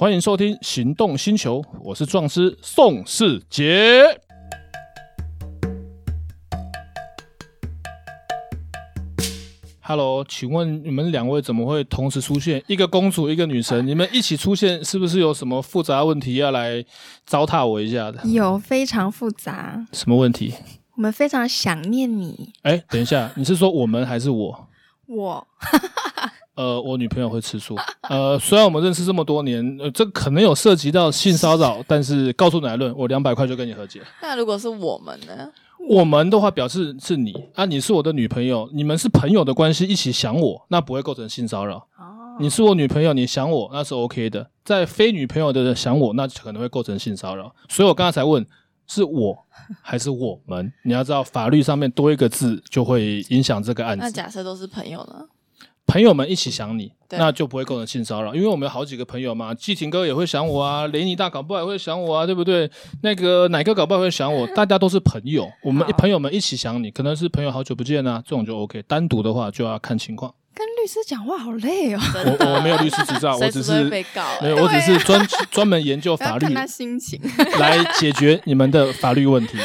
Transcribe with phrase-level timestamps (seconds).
[0.00, 4.04] 欢迎收听《行动星球》，我是壮师宋世杰。
[9.80, 12.62] Hello，请问你们两位怎么会同时出现？
[12.68, 16.84] 一个公主，一个女神，你们一起出现，是不是有什么复杂问题要来
[17.26, 18.22] 糟蹋我一下的？
[18.28, 19.84] 有，非常复杂。
[19.92, 20.54] 什么问题？
[20.94, 22.52] 我们非常想念你。
[22.62, 24.68] 哎，等一下，你是说我们还是我？
[25.08, 25.48] 我。
[26.58, 27.76] 呃，我女朋友会吃醋。
[28.08, 34.02] 呃，虽然我们认识这么多年，呃，这可能有涉及到性骚扰，但是告诉乃论，我两百块就跟你和解。
[34.20, 35.48] 那如果是我们呢？
[35.88, 41.76] 我们的话表示是你啊，你是我的女朋友，你们是朋友的关系，一起想我，那不会构成性骚扰。
[41.96, 44.50] 哦，你是我女朋友，你想我，那是 OK 的。
[44.64, 47.54] 在非女朋友的人想我，那可能会构成性骚扰。
[47.68, 48.44] 所以我刚刚才问，
[48.88, 49.38] 是我
[49.80, 50.72] 还是我们？
[50.82, 54.02] 你要知道，法律上面多一个字就会影响这个案子。
[54.04, 55.24] 那假设都是朋友呢？
[55.88, 62.70] 朋友们一起想你，那就不会构成性骚扰，因为我们有好几个朋友嘛，季婷哥也会想我啊，雷尼大搞不好也会想我啊，对不对？
[63.02, 68.82] 那个奶哥搞不好会想我， 大家都是朋友，我们朋友们一起想你，可能是朋友好久不见啊，这种就 OK。
[68.82, 70.32] 单独的话就要看情况。
[70.58, 72.00] 跟律师讲话好累哦。
[72.40, 77.20] 我我没有律师执照，我只是被告，没有，我只是专专门研究法律，看他心情
[77.60, 79.56] 来解决你们的法律问题。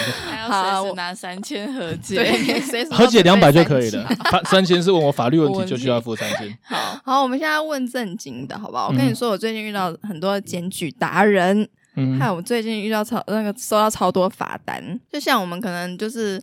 [0.48, 2.24] 好，我拿三千和解，
[2.92, 4.08] 和解两百就可以了。
[4.46, 6.56] 三千是问我法律问题，就需要付三千。
[6.62, 8.90] 好，好，我们现在问正经的，好不好？
[8.90, 16.40] 我跟你说，我最近遇到很多检举达人，嗯，还有我最近遇到超那个收到超多罚单，就像我们可能就是。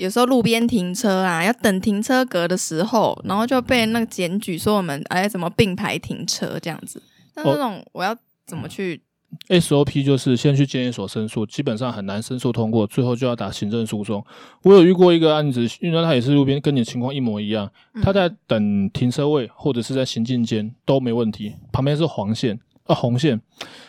[0.00, 7.02] 有时候路边停车啊，要等停车格的时候，然后就被那个检举说我们哎怎么并排停车这样子。
[7.36, 9.02] 那这种我要怎么去
[9.48, 14.24] ？SOP 就是先去监理所申诉，基本上很难申诉通过，最后就要打行政诉讼。
[14.62, 17.70] 我有遇过一个案子，因为他也是路边，跟你的情况一模一样，
[18.02, 22.58] 他在等停车位或者是在行进间都没问题，旁边是黄线
[22.90, 23.40] 啊红线。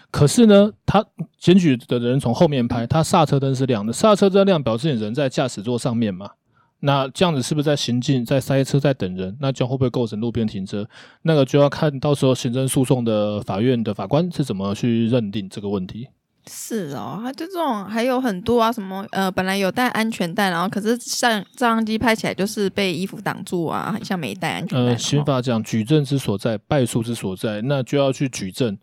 [0.10, 1.06] 可是呢，他
[1.40, 6.32] 检举的人从后面拍，他刹车灯是亮的，刹车灯亮表示你人在驾驶座上面嘛？
[6.84, 9.38] 那这样子是不是在行进、在塞车、在等人？
[9.40, 10.86] 那这样会不会构成路边停车？
[11.22, 16.08] 那个就要看到时候行政诉讼的法院的法官是怎么去认定这个问题。
[16.50, 24.92] 是哦，他就这种还有很多啊，什么呃，本来有带安全带，然后可是像照相机拍起来就是被衣服挡住啊，很像没带安全带。
[24.92, 28.76] 呃，刑法讲举证之所在，败诉之所在，那就要去举证。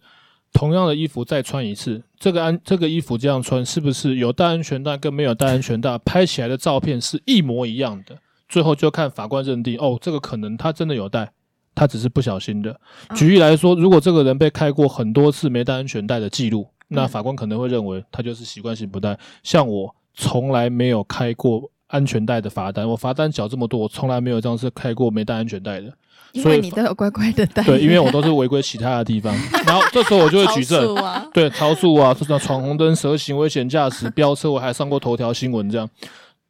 [0.53, 8.17] 同样的衣服再穿一次，这个安这个衣服这样穿是不是有戴安全带跟没有戴安全带拍起来的照片是一模一样的？
[8.49, 11.31] 最后就看法官认定，哦，这个可能他真的有戴，
[11.75, 12.81] 他只是不小心的。
[13.15, 19.19] 举例来说，如果这个人被开过很多次没戴安全带的记录，那法官可能会认为他就是习惯性不戴。
[19.43, 25.93] 像我从来没有开过安全带的罚单，我罚单缴这么多，我从来没有这样子开过没带安全带的。
[26.33, 29.35] 因为你都有乖乖的带，对，因为我都是违规其他的地方，
[29.67, 35.89] 然后这时候我就会举证，啊对，超速啊，这种闯红灯、蛇行、危险驾驶、飙车，我还上过头条新闻这样。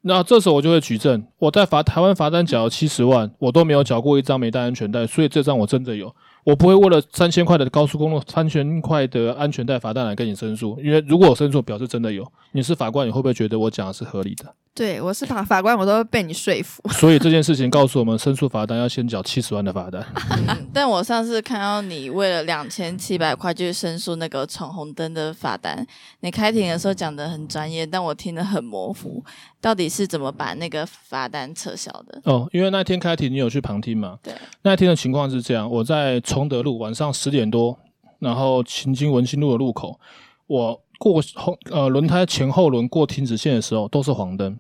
[0.00, 6.12] 那这时候我就会举证，我在罚台湾罚单缴了七十万，我都没有缴过一张没带安全带，所以这张我真的有。
[6.44, 12.26] 我不会为了三千块的高速公路、三千块的安全带罚单来跟你申诉，因为如果我申诉，表示真的有。
[12.52, 14.46] 你是法官，你会不会觉得我讲的是合理的？
[14.78, 16.80] 对，我是法法官，我都会被你说服。
[16.94, 20.00] 所以这件事情告诉我们，申诉罚单要先缴七十万的罚单。
[20.46, 25.84] 嗯， 但我上次看到你为了两千七百块去申诉那个闯红灯的罚单，
[26.20, 29.20] 你开庭的时候讲的很专业，但我听得很模糊。
[29.60, 32.20] 到底是怎么把那个罚单撤销的？
[32.22, 34.16] 哦，因为那天开庭你有去旁听嘛？
[34.22, 37.76] 对，那天的情况是这样，我在崇德路晚上十点多，
[38.20, 39.98] 然后行经文心路的路口，
[40.46, 44.56] 我过红呃轮胎前后轮过停止线的时候都是黄灯。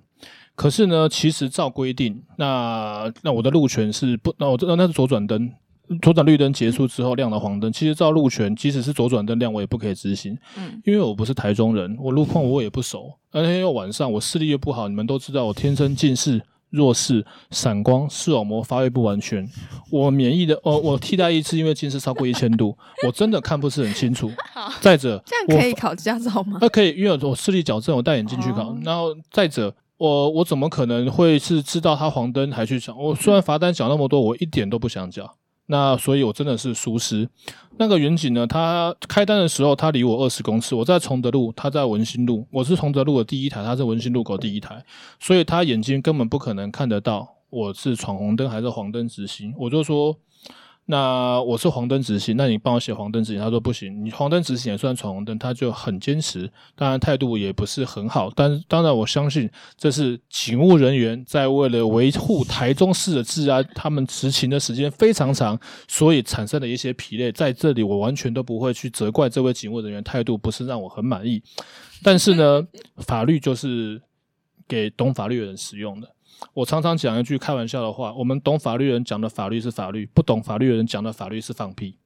[0.58, 5.48] 可是呢，其实照规定，那那我的路权是不，那我那那是左转灯，
[6.02, 7.72] 左转绿灯结束之后亮了黄灯。
[7.72, 10.36] 其实照路权，即使是左转灯亮，我也不可以直行。
[10.56, 14.88] 嗯，因为我不是台中人，我路况我也不熟，而且又晚上，我视力又不好。
[14.88, 19.48] 你们都知道，我天生近视、弱视、散光、视网膜发育不完全。
[19.92, 22.76] 我免疫的，哦，我替代一次因为近视超过一千度，
[23.06, 24.28] 我真的看不是很清楚。
[24.82, 26.58] 再者，这样可以考驾照吗？
[26.60, 28.76] 那可以，因为我视力矫正，我戴眼镜去考。
[28.82, 29.72] 然后再者。
[29.98, 32.94] 我我怎么可能会是知道他黄灯还去缴？
[32.96, 35.34] 我虽然罚单缴那么多，我一点都不想缴。
[35.70, 37.28] 那所以，我真的是疏失。
[37.76, 42.46] 那个远景呢，他开单的时候，他离我二十公尺，我在崇德路，他在文心路。
[42.50, 44.82] 我是崇德路的第一台，他是文心路口第一台，
[45.20, 49.52] 所以他眼睛根本不可能看得到我是闯红灯还是黄灯直行。
[49.58, 50.16] 我就说，
[50.90, 71.42] 那我是黄灯执行，那你帮我写黄灯执行，他说不行，你黄灯执行也算闯红灯，他就很坚持，当然态度也不是很好，但当然我相信这是警务人员在为了维护台中市的治安，他们执勤的时间非常长，所以产生的一些疲累，在这里我完全都不会去责怪这位警务人员态度不是让我很满意，
[72.02, 74.00] 但是呢，法律就是
[74.66, 76.08] 给懂法律的人使用的。
[76.54, 81.96] 我常常讲一句开玩笑的话：我们懂法律人讲的法律是法律，不懂法律的人讲的法律是放屁。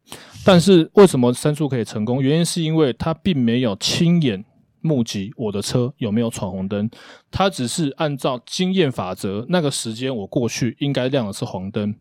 [0.45, 2.23] 但是为什么申诉可以成功？
[2.23, 4.45] 原因是因为他并没有亲眼
[4.81, 6.91] 目击我的车有没有闯红灯，
[7.31, 11.95] 他只是按照经验法则，那个时间我过去应该亮的是黄灯，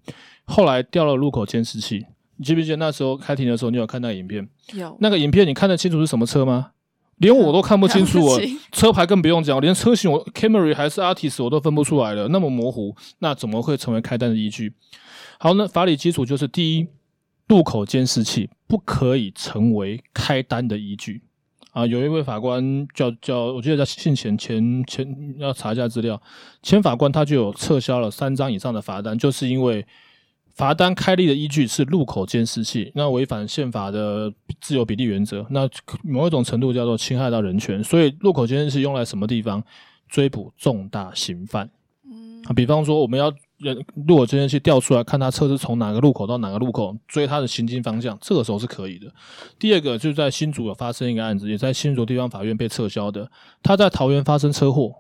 [0.46, 2.06] 后来掉了路口监视器。
[2.38, 4.48] 你记不记得那时候开庭的时候，你有看那影片？
[4.74, 6.72] 有那个影片，你看得清楚是什么车吗？
[7.22, 8.42] 连我都看不清楚，我
[8.74, 14.74] 车牌更不用讲，连车型我 Camry 还是 Artis 我都分不出来了，那么模糊，那怎么会成为开单的依据？
[15.40, 16.88] 好，那法理基础就是第一，
[17.48, 21.22] 路口监视器不可以成为开单的依据
[21.72, 21.86] 啊。
[21.86, 26.22] 有一位法官叫叫，我记得叫姓钱，钱钱要查一下资料，
[26.64, 29.86] 前法官他就有撤销了三张以上的罚单，就是因为。
[30.62, 35.68] 罚单开立的依据是路口监视器，那违反宪法的自由比例原则，那
[36.04, 39.64] 某一种程度叫做侵害到人权，所以路口监视器用来什么地方？
[40.08, 41.68] 追捕重大刑犯。
[42.06, 49.12] 嗯，比方说我们要人路口监视器调出来看他车是从哪个路口到哪个路口，追他的行进方向，这个时候是可以的。
[49.58, 53.32] 第二个就是在新竹有发生一个案子，也在新竹地方法院被撤销的，
[53.64, 54.94] 他在桃园发生车祸。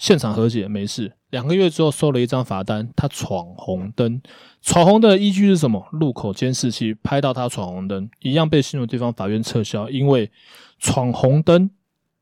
[0.00, 4.22] 现场和解没事，两个月之后收了一张罚单，他闯红灯，
[4.62, 5.86] 闯红灯的依据是什么？
[5.92, 10.30] 路口监视器拍到他闯红灯，一样被新竹地方法院撤销，因为
[10.78, 11.68] 闯红灯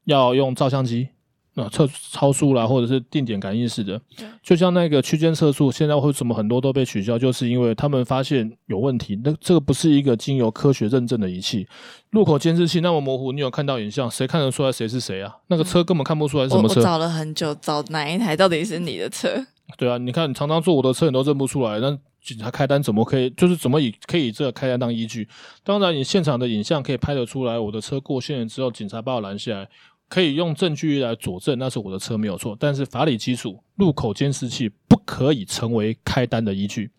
[0.07, 1.11] 要用照相机。
[1.59, 4.01] 啊，测超速啦，或者是定点感应式的，
[4.43, 7.19] 就像那个区间测速，现在为什么很多都被取消？
[7.19, 9.21] 就是因为他们发现有问题。
[9.25, 11.67] 那这个不是一个经由科学认证的仪器，
[12.11, 15.37] 路口监视器那么模糊，你有看到影像，谁看得出来谁是谁啊？
[15.49, 16.75] 那个车根本看不出来是什么车。
[16.77, 19.29] 我，我找了很久，找哪一台到底是你的车？
[19.77, 21.79] 对啊，你看你常常坐我的车，你都认不出来。
[21.81, 21.91] 那
[22.23, 23.29] 警察开单怎么可以？
[23.31, 25.29] 就是怎么以可以以这个开单当依据？
[25.63, 29.69] 当然，你现场的影像可以拍得出来，我的车过线了之后，警察把我拦下来。
[30.09, 32.57] 可以用证据来佐证，那是我的车没有错。
[32.59, 36.91] 但是法理基础，路口监视器不可以成为开单的依据。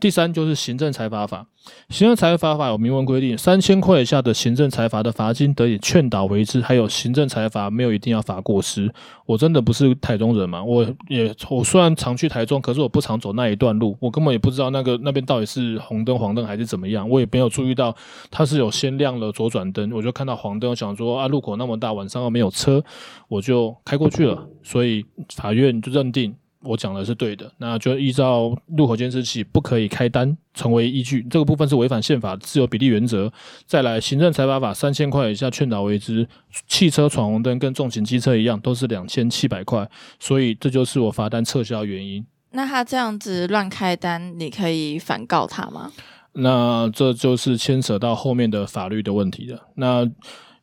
[0.00, 1.46] 第三就是行政裁罚法，
[1.90, 8.90] 行政裁罚法有明文规定，三千块以下的行政裁罚的罚金得以劝导为之，还有行政裁罚没有一定要罚过失。
[9.26, 17.94] 我真的不是台中人嘛，我也我虽然常去台中，可是我不常走那一段路，我根本也不知道那个那边到底是红灯黄灯还是怎么样，我也没有注意到
[18.30, 22.82] 它是有先亮了左转灯，我就看到黄灯，想说啊，路口那么大，晚上又没有车，
[23.28, 25.04] 我就开过去了，所以
[25.36, 26.34] 法院就认定。
[26.62, 33.32] 我讲的是对的，那就依照路口监视器不可以开单成为依据，这个部分是违反宪法自由比例原则。
[33.66, 36.28] 再来，行政裁罚法三千块以下劝导为之，
[36.68, 42.26] 汽车闯红灯跟重型机车一样，都是两千七百块，所以这就是我罚单撤销的原因。
[42.52, 45.92] 那他这样子乱开单，你可以反告他吗？
[46.32, 49.68] 那这就是牵扯到后面的法律的问题了。
[49.76, 50.08] 那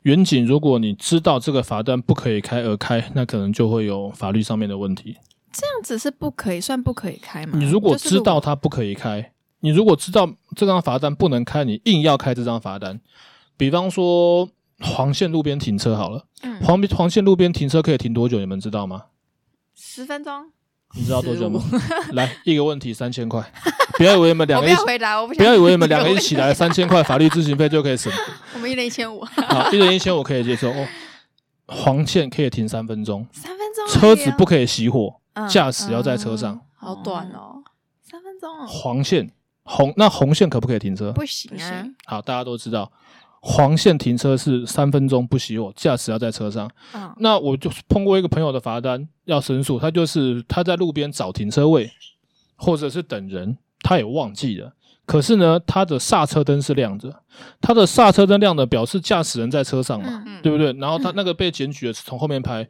[0.02, 5.16] 远景，如果你知道这个罚单不可以开而开，那可能就会有法律上面的问题。
[5.52, 7.58] 这样子是不可以，算不可以开吗？
[7.58, 13.00] 你如果知道它不可以开，你如果知道这张罚单不能开，你硬要开这张罚单，
[13.56, 14.48] 比方说
[14.80, 18.38] 黄线路边停车好了，嗯、黄黄线路边停车可以停多久？
[18.38, 19.04] 你们知道吗？
[19.74, 20.52] 十分钟。
[20.94, 21.62] 你知道多久吗？
[22.12, 23.44] 来一个问题，三千块。
[23.98, 28.10] 不要以为你们两个一起，回答我不，不要以为你们两个一起来， 三千块法律咨询费就可以省。
[28.54, 29.22] 我们一人一千五。
[29.22, 30.86] 好，一人一千五可以接受哦。
[31.66, 35.17] 黄线可以停三分钟，三分钟，车子不可以熄火。
[35.48, 37.62] 驾驶要在车上，好短哦，
[38.02, 38.66] 三分钟哦。
[38.66, 39.30] 黄线
[39.62, 41.12] 红，那红线可不可以停车？
[41.12, 41.86] 不行啊。
[42.06, 42.90] 好，大家都知道，
[43.40, 46.68] 黄线停车是三分钟不熄火，驾驶要在车上。
[46.94, 51.90] 嗯，那我就碰过一个朋友的罚单要申诉，他就是他在路边找停车位，
[52.56, 54.72] 或者是等人，他也忘记了。
[55.06, 57.22] 可是呢，他的刹车灯是亮着，
[57.60, 60.72] 他的刹车灯亮的表示驾驶人在车上嘛，嗯、对不对？
[60.74, 62.68] 然后他那个被检举的是从后面拍。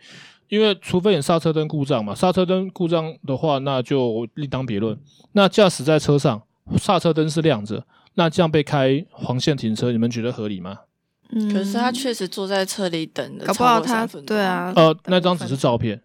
[0.48, 4.98] 因为除非你刹车灯故障嘛，刹车灯故障的话，那就另当别论。
[5.32, 6.42] 那驾驶在车上，
[6.76, 10.78] 刹车灯是亮着，那这样被开黄线停车，你们觉得合理吗？
[11.30, 16.00] 嗯，可是他确实坐在车里等的，搞不好他对啊，呃，那张只是照片，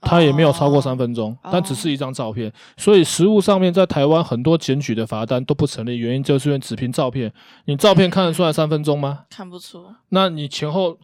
[0.00, 2.50] 他也没有超过三分钟，哦、但只是一张照片。
[2.78, 7.30] 所以实物上面，在台湾很多检举的罚单都不成立，原因就是因为只凭照片，
[7.66, 9.26] 你照片看得出来三分钟吗？
[9.28, 9.84] 看不出。
[10.08, 10.96] 那你前后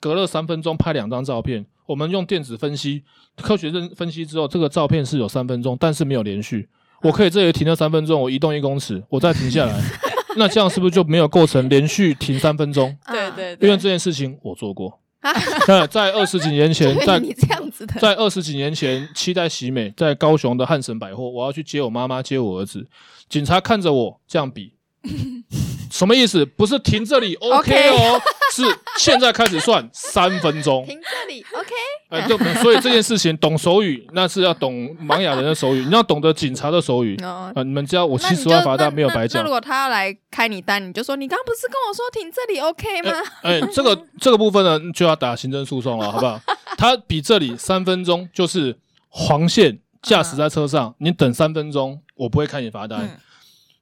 [0.00, 1.64] 隔了三分钟拍两张照片。
[1.86, 3.02] 我们用电子分析、
[3.36, 6.68] 科学认分析之后，这个照片是有三分钟，但是没有连续。
[7.02, 9.80] 我可以这里停了三分钟，我移动一公尺，我再停下来，
[10.36, 12.96] 那这样是不是就没有构成连续停三分钟？
[13.06, 15.00] 对对，因为这件事情我做过。
[15.66, 22.86] 在在二十几年前， 在你这样子的，在二十几年前，期待喜美在高雄的汉神百货，我要去接我妈妈，接我儿子，
[23.28, 24.75] 警察看着我这样比。
[25.90, 26.44] 什么意思？
[26.44, 28.20] 不是停这里 OK 哦，
[28.52, 28.62] 是
[28.98, 30.84] 现在开始算三分钟。
[30.86, 31.70] 停这里 OK。
[32.08, 37.52] 哎，就所以这件事情懂手语，那是要懂盲哑人的手语，你要懂得警察的手语啊。
[37.56, 39.42] 你们知道我七十万罚单没有白讲。
[39.42, 43.10] 那如果他要来开你单，你就说你刚刚不是跟我说停这里 OK 吗？
[43.42, 46.40] 哎，这个这个部分呢，就要打行政诉讼了，好不好？
[46.78, 48.76] 他比这里三分钟就是
[49.08, 53.18] 黄线，驾驶在车上，你等三分钟，我不会开你罚单。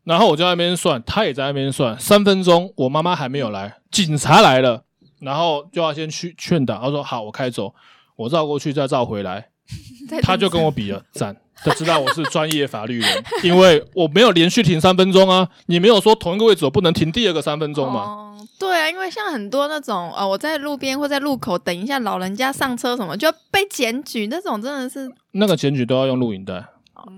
[0.04, 4.84] 然后我就在那边算，他也在那边算，三分钟，我妈妈还没有来，警察来了，
[5.20, 6.78] 然后就要先去劝导。
[6.78, 7.74] 他说：“好，我开走，
[8.16, 9.48] 我绕过去再绕回来。
[10.22, 11.34] ”他就跟我比了赞，
[11.64, 18.00] 他知道我是专业法律人， 因为我没有连续停三分钟啊，你没有说同一个位置我不能停第二个三分钟嘛？
[18.02, 26.62] 哦，对啊，因为像很多那种呃，我在路边或在路口等一下老人家上车什么，就要被检举，那种真的是那个检举都要用录影带。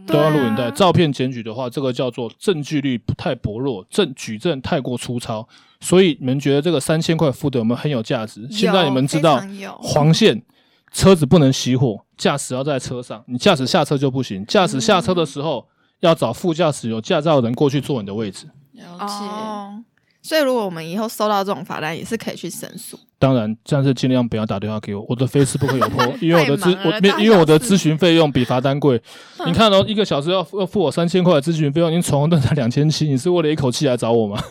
[0.06, 5.46] 都要录影带，照片检举的话，这个叫做证据率太薄弱，证举证太过粗糙，
[5.80, 8.46] 所以你们觉得这个三千块付的我们很有价值。
[8.50, 9.40] 现在你们知道
[9.78, 10.42] 黄线，
[10.92, 14.44] 车子不能熄火，驾驶要在车上，你驾驶下车就不行。
[14.46, 15.66] 驾驶下车的时候，
[16.00, 18.46] 要找副驾驶有驾照的人过去坐你的位置。
[18.72, 19.95] 了解。
[20.26, 22.98] 所以，如果我们以后收到这种罚单，也是可以去申诉。
[23.16, 29.00] 当然，这样是尽量不要打电话给我，我的 Facebook 有 po，因为我的咨我因为我的咨询费用比罚单贵。
[29.46, 34.42] 你看哦，一个小时要要付我三千块的咨询费用，您闯红灯才两千七，你是为了一口气来找我吗？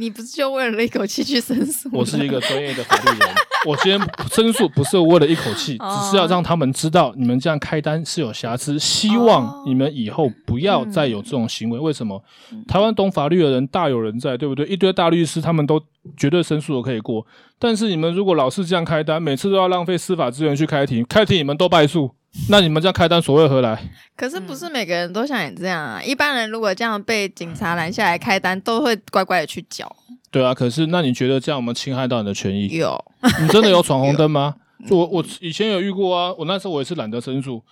[0.00, 1.90] 你不是就为了一口气去申诉？
[1.92, 3.28] 我是一个专业的法律人，
[3.68, 4.00] 我今天
[4.32, 11.78] 申诉不是为了一口气，只是要让他们知道你们这样开单是有瑕疵，希望你们以后不要再有这种行为。
[11.78, 12.24] 为什么？
[12.66, 14.64] 台湾懂法律的人大有人在，对不对？
[14.66, 15.78] 一堆大律师他们都
[16.16, 17.26] 绝对申诉都可以过，
[17.58, 22.10] 但是你们如果老是这样开单，每次都要浪费司法资源去开庭，开庭你们都败诉。
[22.48, 23.90] 那你们这样开单所谓何来？
[24.16, 26.02] 可是不是每个人都像你这样啊？
[26.02, 29.94] 一般人如果这样被警察拦下来开单，都会乖乖的去缴。
[30.30, 32.68] 对啊，可是那你觉得这样我们侵害到你的权益？
[32.68, 33.04] 有，
[33.40, 34.54] 你真的有闯红 灯吗？
[34.88, 37.62] 有我我以前有遇过啊，我那时候我也是懒得申诉。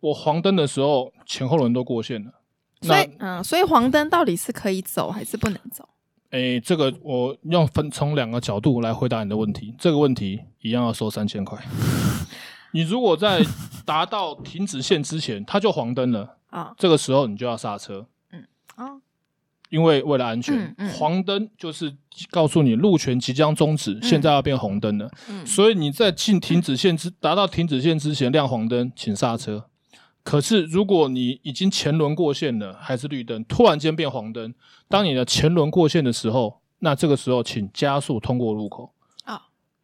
[0.00, 2.30] 我黄灯的时候前后轮都过线了。
[2.82, 5.88] 所以嗯，所以黄灯到底是可以走还是不能走？
[6.30, 9.74] 诶，这个我用分从两个角度来回答你的问题。
[9.78, 11.58] 这个问题一样要收三千块。
[12.72, 13.42] 你如果在
[13.84, 18.44] 达到停止线之前，它就黄灯了啊，这个时候你就要刹车，嗯
[18.74, 19.00] 啊，
[19.70, 21.96] 因为为了安全，黄灯就是
[22.30, 29.66] 告诉你路权即将终止，现在要变红灯了，嗯所以你在进停止线之达到停止线之前亮黄灯，请刹车。
[30.22, 34.52] 可是如果你已经前轮过线了，还是绿灯，突然间变黄灯，
[34.88, 38.92] 当你的前轮过线的时候，那这个时候请加速通过路口。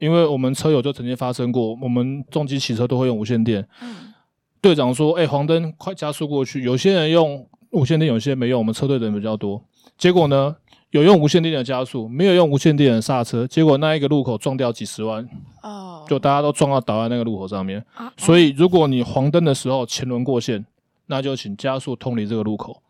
[0.03, 3.65] 因为我们车友就曾经发生过，我们重机骑车都会用无线电。
[3.81, 4.13] 嗯，
[4.61, 8.59] 队长说：“哎，黄灯，快加速过去。”有些人用无线电，有些人没用。
[8.59, 9.63] 我们车队的人比较多，
[9.97, 10.57] 结果呢，
[10.91, 15.25] 有用无线电的加速，没有用无线电的刹车，结果那一个路口撞掉几十万。
[15.63, 17.79] 哦，就大家都撞到倒在那个路口上面。
[17.95, 20.67] 啊，所以如果你黄灯的时候前轮过线，
[21.07, 22.83] 那就请加速通离这个路口。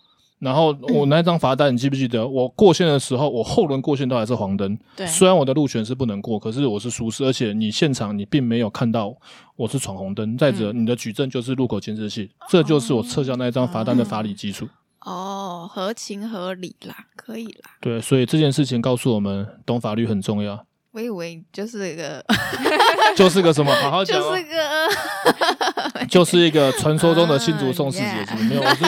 [0.43, 2.27] 然后我那张罚单，你记不记得？
[2.27, 4.77] 我过线的时候，我后轮过线都还是黄灯。
[4.97, 9.15] 对，虽然我的路权是不能过，可是我是舒适，而且你现场你并没有看到
[9.55, 10.37] 我是闯红灯。
[10.37, 14.69] 再者，你的举证就是路口监视器，这就是我撤销那一张罚单的法理基础。
[15.03, 17.71] 哦，合情合理啦，可以啦。
[17.81, 20.67] 对，所以这件事情告诉我们，懂法律很重要。
[20.91, 22.23] 我以为就是一个，
[23.17, 23.73] 就是个什么？
[23.81, 24.21] 好好讲。
[24.21, 28.85] 就是个， 就是一个传说中的新竹宋氏姐 姐，没有，我是。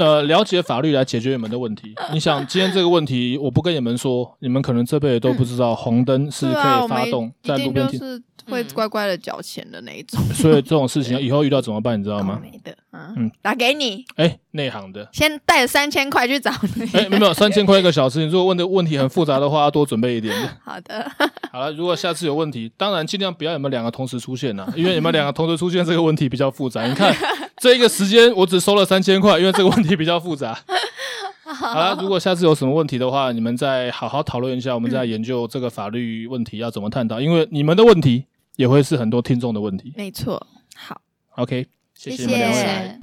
[0.00, 1.94] 呃，了解法律来解决你们的问题。
[2.10, 8.00] 你想，今天这个问题，我不跟你们说，你们可能这辈子都不知道红灯是可以发动在路边停。
[8.46, 12.00] 会乖乖的缴钱的那一种， 所以这种事情以后遇到怎么办？
[12.00, 12.40] 你知道吗？
[12.42, 16.90] 没的，嗯，打给你，哎，内行的，先带三千块去找你。
[16.94, 20.34] 哎，没有三千块一个小时，你如果问的问题很复杂的话，要多准备一点。
[20.64, 21.08] 好的，
[21.52, 26.84] 好了，如果下次有问题，当然尽量不要你们两个同时出现呐，因为你们两个同时出现这个问题比较复杂。
[26.86, 27.14] 你看
[27.60, 30.58] 这一个时间我只收了三千块，因为这个问题比较复杂。
[31.44, 38.24] 好了，如果下次有什么问题的话，你们再好好讨论一下，我们再研究这个法律问题要怎么探讨，因为你们的问题。
[38.56, 39.94] 也会是很多听众的问题。
[39.96, 41.00] 没错，好
[41.36, 42.56] ，OK，谢谢你们两位。
[42.58, 43.00] 谢谢。